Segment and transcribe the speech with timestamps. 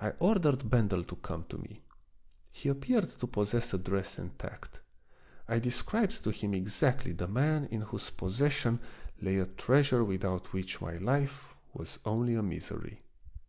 [0.00, 1.82] I ordered Bendel to come to me;
[2.52, 4.78] he appeared to possess address and tact;
[5.48, 8.78] I described to him exactly the man in whose possession
[9.20, 13.02] lay a treasure without which my life was only a misery.